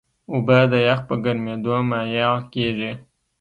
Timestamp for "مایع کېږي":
1.89-2.91